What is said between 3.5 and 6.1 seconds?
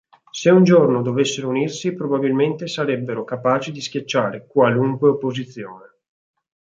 di schiacciare qualunque opposizione.